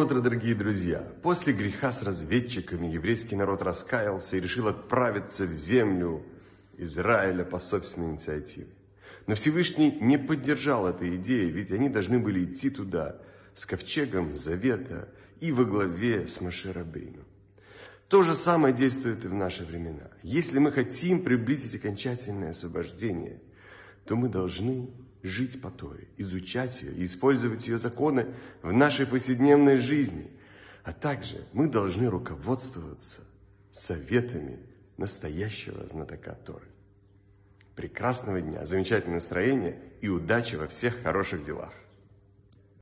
[0.00, 1.06] Доброе утро, дорогие друзья!
[1.22, 6.24] После греха с разведчиками еврейский народ раскаялся и решил отправиться в землю
[6.78, 8.68] Израиля по собственной инициативе.
[9.26, 13.20] Но Всевышний не поддержал этой идеи, ведь они должны были идти туда
[13.54, 17.22] с ковчегом завета и во главе с Маширабейну.
[18.08, 20.08] То же самое действует и в наши времена.
[20.22, 23.42] Если мы хотим приблизить окончательное освобождение,
[24.06, 24.88] то мы должны
[25.22, 30.30] жить по Торе, изучать ее и использовать ее законы в нашей повседневной жизни.
[30.84, 33.22] А также мы должны руководствоваться
[33.70, 34.58] советами
[34.96, 36.66] настоящего знатока Торы.
[37.76, 41.72] Прекрасного дня, замечательного настроения и удачи во всех хороших делах.